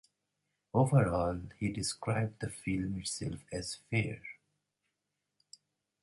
Overall, 0.73 1.41
he 1.59 1.71
described 1.71 2.39
the 2.41 2.49
film 2.49 2.97
itself 2.97 3.41
as 3.51 3.75
"fair". 3.91 4.19